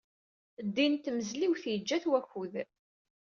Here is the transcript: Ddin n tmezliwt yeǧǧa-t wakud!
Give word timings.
Ddin 0.67 0.91
n 0.97 1.01
tmezliwt 1.03 1.63
yeǧǧa-t 1.71 2.05
wakud! 2.09 2.53